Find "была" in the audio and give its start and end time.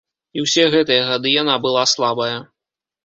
1.67-1.83